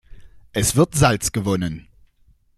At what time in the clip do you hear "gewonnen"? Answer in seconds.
1.31-1.87